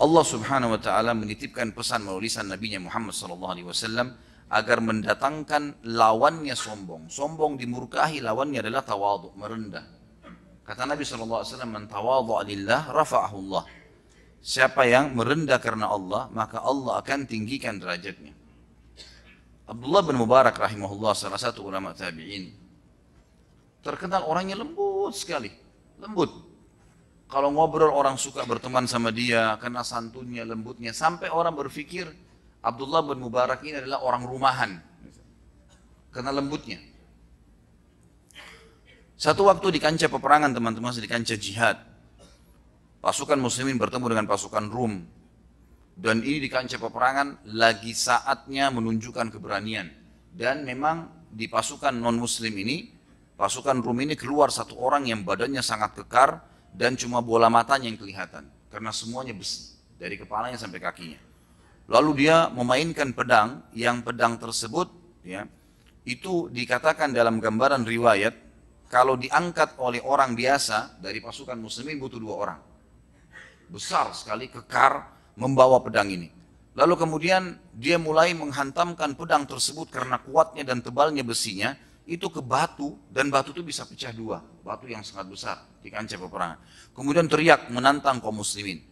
[0.00, 4.16] Allah Subhanahu wa taala menitipkan pesan melalui lisan Nabi Muhammad sallallahu alaihi wasallam
[4.48, 7.12] agar mendatangkan lawannya sombong.
[7.12, 9.84] Sombong dimurkahi lawannya adalah tawadhu, merendah.
[10.64, 13.64] Kata Nabi sallallahu alaihi wasallam, "Man tawadha lillah rafa'ahu Allah."
[14.40, 18.32] Siapa yang merendah karena Allah, maka Allah akan tinggikan derajatnya.
[19.68, 22.60] Abdullah bin Mubarak rahimahullah salah satu ulama tabi'in
[23.80, 25.48] terkenal orangnya lembut sekali,
[26.00, 26.49] lembut.
[27.30, 32.10] Kalau ngobrol orang suka berteman sama dia karena santunnya, lembutnya sampai orang berpikir
[32.58, 34.70] Abdullah bin Mubarak ini adalah orang rumahan
[36.10, 36.82] karena lembutnya.
[39.14, 41.78] Satu waktu di kancah peperangan teman-teman di kancah jihad,
[42.98, 45.06] pasukan muslimin bertemu dengan pasukan Rum
[45.94, 49.86] dan ini di kancah peperangan lagi saatnya menunjukkan keberanian.
[50.34, 52.90] Dan memang di pasukan non-muslim ini,
[53.38, 57.98] pasukan Rum ini keluar satu orang yang badannya sangat kekar dan cuma bola matanya yang
[57.98, 58.46] kelihatan.
[58.70, 61.20] Karena semuanya besi, dari kepalanya sampai kakinya.
[61.90, 64.86] Lalu dia memainkan pedang, yang pedang tersebut
[65.26, 65.44] ya
[66.06, 68.34] itu dikatakan dalam gambaran riwayat,
[68.90, 72.60] kalau diangkat oleh orang biasa dari pasukan muslimin butuh dua orang.
[73.70, 75.06] Besar sekali, kekar,
[75.38, 76.30] membawa pedang ini.
[76.74, 81.74] Lalu kemudian dia mulai menghantamkan pedang tersebut karena kuatnya dan tebalnya besinya
[82.10, 86.18] itu ke batu dan batu itu bisa pecah dua, batu yang sangat besar di kancah
[86.18, 86.58] peperangan.
[86.90, 88.82] Kemudian teriak menantang kaum muslimin.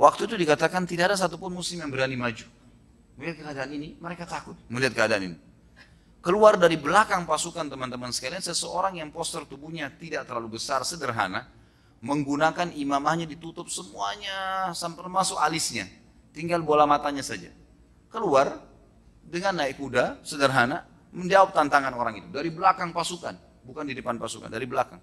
[0.00, 2.48] Waktu itu dikatakan tidak ada satupun muslim yang berani maju.
[3.20, 5.36] Melihat keadaan ini, mereka takut melihat keadaan ini.
[6.24, 11.44] Keluar dari belakang pasukan teman-teman sekalian, seseorang yang poster tubuhnya tidak terlalu besar, sederhana,
[12.00, 15.84] menggunakan imamahnya ditutup semuanya sampai masuk alisnya.
[16.32, 17.52] Tinggal bola matanya saja.
[18.08, 18.56] Keluar
[19.20, 23.36] dengan naik kuda sederhana menjawab tantangan orang itu dari belakang pasukan,
[23.68, 24.98] bukan di depan pasukan, dari belakang.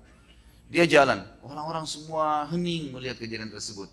[0.69, 3.89] Dia jalan, orang-orang semua hening melihat kejadian tersebut.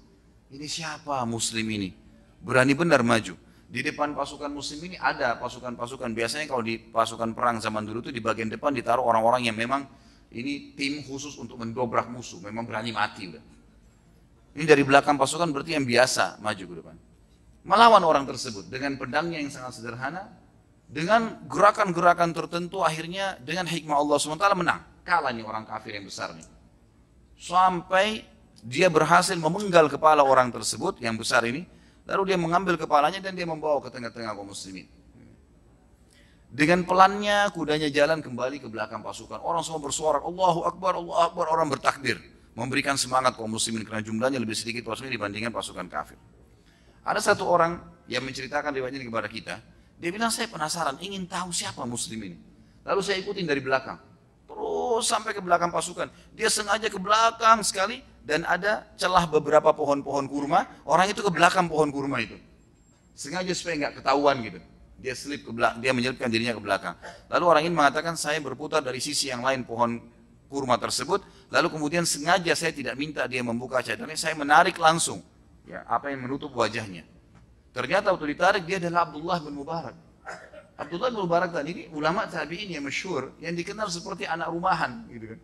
[0.53, 1.92] Ini siapa muslim ini?
[2.41, 3.37] Berani benar maju.
[3.67, 6.12] Di depan pasukan muslim ini ada pasukan-pasukan.
[6.15, 9.88] Biasanya kalau di pasukan perang zaman dulu itu di bagian depan ditaruh orang-orang yang memang
[10.31, 13.43] ini tim khusus untuk mendobrak musuh, memang berani mati udah.
[14.56, 16.97] Ini dari belakang pasukan berarti yang biasa maju ke depan.
[17.66, 20.31] Melawan orang tersebut dengan pedangnya yang sangat sederhana,
[20.86, 24.80] dengan gerakan-gerakan tertentu akhirnya dengan hikmah Allah SWT menang.
[25.02, 26.47] Kalah nih orang kafir yang besar nih.
[27.36, 28.24] Sampai
[28.62, 31.66] dia berhasil memenggal kepala orang tersebut yang besar ini,
[32.06, 34.88] lalu dia mengambil kepalanya dan dia membawa ke tengah-tengah kaum muslimin.
[36.56, 39.42] Dengan pelannya kudanya jalan kembali ke belakang pasukan.
[39.42, 41.44] Orang semua bersuara, Allahu Akbar, Allahu Akbar.
[41.53, 42.16] Orang bertakbir.
[42.56, 46.16] Memberikan semangat kaum muslimin karena jumlahnya lebih sedikit pasukan dibandingkan pasukan kafir.
[47.04, 47.76] Ada satu orang
[48.08, 49.60] yang menceritakan riwayat ini kepada kita.
[49.97, 52.39] Dia bilang, saya penasaran, ingin tahu siapa muslim ini.
[52.87, 53.99] Lalu saya ikutin dari belakang.
[54.47, 56.07] Terus sampai ke belakang pasukan.
[56.33, 60.65] Dia sengaja ke belakang sekali dan ada celah beberapa pohon-pohon kurma.
[60.87, 62.39] Orang itu ke belakang pohon kurma itu.
[63.17, 64.61] Sengaja supaya nggak ketahuan gitu.
[64.97, 66.95] Dia selip ke belakang, dia menyelipkan dirinya ke belakang.
[67.28, 70.01] Lalu orang ini mengatakan saya berputar dari sisi yang lain pohon
[70.49, 71.21] kurma tersebut.
[71.53, 75.21] Lalu kemudian sengaja saya tidak minta dia membuka cadarnya, saya menarik langsung.
[75.67, 77.03] Ya, apa yang menutup wajahnya.
[77.76, 79.97] Ternyata waktu ditarik dia adalah Abdullah bin Mubarak.
[80.81, 85.37] Abdullah bin Mubarak tadi ini ulama tabi'in yang masyhur yang dikenal seperti anak rumahan gitu
[85.37, 85.41] kan.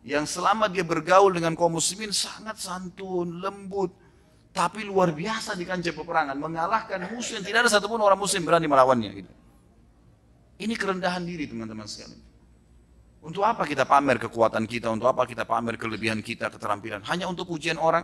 [0.00, 3.92] Yang selama dia bergaul dengan kaum muslimin sangat santun, lembut,
[4.56, 8.64] tapi luar biasa di kancah peperangan, mengalahkan musuh yang tidak ada satupun orang muslim berani
[8.66, 9.10] melawannya.
[9.22, 9.32] Gitu.
[10.64, 12.32] Ini kerendahan diri teman-teman sekalian.
[13.22, 17.06] Untuk apa kita pamer kekuatan kita, untuk apa kita pamer kelebihan kita, keterampilan?
[17.06, 18.02] Hanya untuk pujian orang.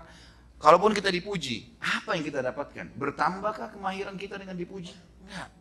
[0.59, 2.91] Kalaupun kita dipuji, apa yang kita dapatkan?
[2.99, 4.91] Bertambahkah kemahiran kita dengan dipuji?
[5.23, 5.55] Enggak.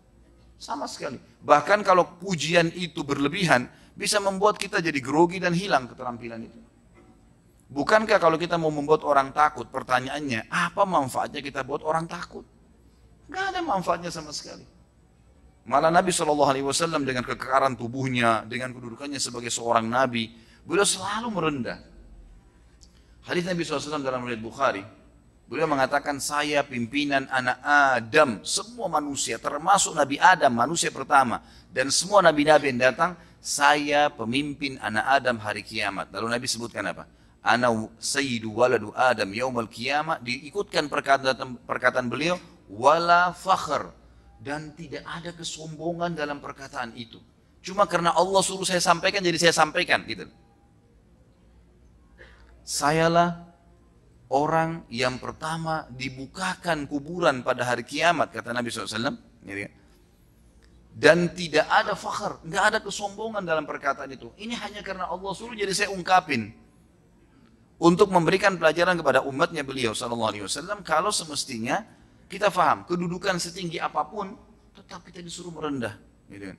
[0.58, 1.22] Sama sekali.
[1.46, 6.60] Bahkan kalau pujian itu berlebihan, bisa membuat kita jadi grogi dan hilang keterampilan itu.
[7.68, 12.48] Bukankah kalau kita mau membuat orang takut, pertanyaannya, apa manfaatnya kita buat orang takut?
[13.30, 14.66] Gak ada manfaatnya sama sekali.
[15.68, 20.32] Malah Nabi SAW dengan kekekaran tubuhnya, dengan kedudukannya sebagai seorang Nabi,
[20.64, 21.97] beliau selalu merendah.
[23.28, 24.88] Hadis Nabi SAW dalam riwayat Bukhari,
[25.52, 31.44] beliau mengatakan saya pimpinan anak Adam, semua manusia, termasuk Nabi Adam, manusia pertama,
[31.76, 36.08] dan semua nabi-nabi yang datang, saya pemimpin anak Adam hari kiamat.
[36.16, 37.04] Lalu Nabi sebutkan apa?
[37.44, 37.68] ana
[38.00, 42.40] sayyidu waladu adam yaumal qiyamah diikutkan perkataan perkataan beliau
[42.72, 43.92] wala fakhr.
[44.40, 47.20] Dan tidak ada kesombongan dalam perkataan itu.
[47.60, 50.30] Cuma karena Allah suruh saya sampaikan jadi saya sampaikan gitu
[52.68, 53.48] sayalah
[54.28, 59.16] orang yang pertama dibukakan kuburan pada hari kiamat kata Nabi SAW
[59.48, 59.72] gitu kan.
[60.92, 64.34] dan tidak ada fakhr, nggak ada kesombongan dalam perkataan itu.
[64.36, 66.52] Ini hanya karena Allah suruh jadi saya ungkapin.
[67.78, 71.86] untuk memberikan pelajaran kepada umatnya beliau wasallam kalau semestinya
[72.26, 74.34] kita faham kedudukan setinggi apa pun
[74.74, 75.94] tetap kita disuruh merendah
[76.26, 76.58] gitu kan.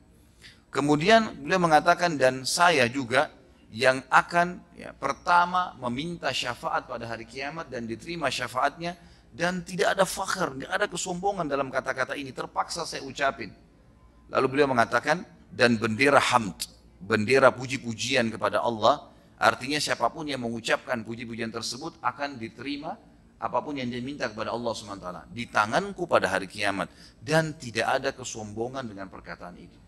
[0.70, 3.34] Kemudian beliau mengatakan dan saya juga
[3.68, 8.96] yang akan ya, pertama meminta syafaat pada hari kiamat dan diterima syafaatnya
[9.28, 13.52] dan tidak ada fakhr, tidak ada kesombongan dalam kata-kata ini terpaksa saya ucapin.
[14.32, 16.68] Lalu beliau mengatakan dan bendera hamd,
[17.04, 22.98] bendera puji-pujian kepada Allah Artinya siapa pun yang mengucapkan puji-pujian tersebut akan diterima
[23.38, 25.30] apa pun yang dia minta kepada Allah SWT.
[25.30, 26.90] Di tanganku pada hari kiamat.
[27.22, 29.78] Dan tidak ada kesombongan dengan perkataan itu.